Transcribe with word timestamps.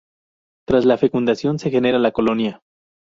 Tras 0.67 0.85
la 0.85 0.97
fecundación 0.97 1.59
se 1.59 1.69
genera 1.69 1.99
la 1.99 2.11
colonia. 2.11 2.63